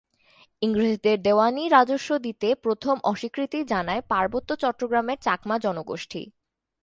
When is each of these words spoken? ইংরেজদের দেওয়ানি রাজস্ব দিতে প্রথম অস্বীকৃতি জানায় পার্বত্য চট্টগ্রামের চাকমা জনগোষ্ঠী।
ইংরেজদের 0.61 1.17
দেওয়ানি 1.21 1.63
রাজস্ব 1.69 2.09
দিতে 2.17 2.47
প্রথম 2.55 2.95
অস্বীকৃতি 3.03 3.59
জানায় 3.63 4.01
পার্বত্য 4.09 4.49
চট্টগ্রামের 4.55 5.17
চাকমা 5.21 5.55
জনগোষ্ঠী। 5.59 6.21